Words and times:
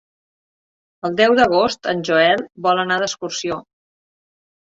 El 1.09 1.17
deu 1.19 1.35
d'agost 1.39 1.89
en 1.93 2.01
Joel 2.09 2.43
vol 2.67 2.83
anar 2.85 2.99
d'excursió. 3.03 3.59